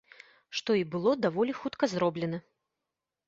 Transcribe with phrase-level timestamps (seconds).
[0.59, 2.39] Што і было даволі хутка зроблена.